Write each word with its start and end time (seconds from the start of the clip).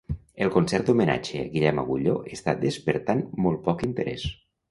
El 0.43 0.51
concert 0.53 0.87
d'homenatge 0.87 1.41
a 1.41 1.49
Guillem 1.51 1.81
Agulló 1.83 2.15
està 2.37 2.57
despertant 2.63 3.23
molt 3.47 3.63
poc 3.69 3.85
interès 3.91 4.27